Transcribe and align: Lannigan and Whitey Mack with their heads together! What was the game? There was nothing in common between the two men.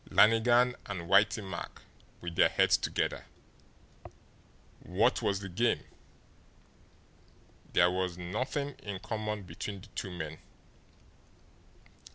Lannigan 0.09 0.75
and 0.87 1.01
Whitey 1.01 1.47
Mack 1.47 1.83
with 2.21 2.35
their 2.35 2.49
heads 2.49 2.75
together! 2.75 3.25
What 4.79 5.21
was 5.21 5.41
the 5.41 5.47
game? 5.47 5.83
There 7.73 7.91
was 7.91 8.17
nothing 8.17 8.69
in 8.81 8.97
common 8.97 9.43
between 9.43 9.81
the 9.81 9.89
two 9.93 10.09
men. 10.09 10.39